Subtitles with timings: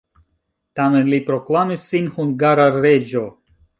[0.79, 3.25] Tamen li proklamis sin hungara reĝo.